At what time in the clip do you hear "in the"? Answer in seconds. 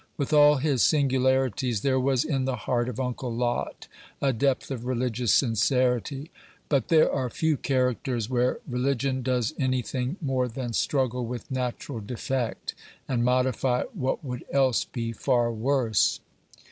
2.25-2.55